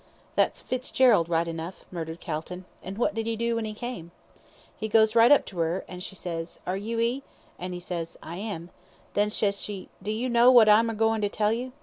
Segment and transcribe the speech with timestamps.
[0.35, 2.65] "That's Fitzgerald right enough," muttered Calton.
[2.81, 4.09] "And what did he do when he came?"
[4.75, 7.21] "He goes right up to 'er, and she ses, 'Are you 'e?'
[7.59, 8.69] and 'e ses, 'I am.'
[9.13, 11.71] Then ses she, 'Do you know what I'm a goin' to tell you?'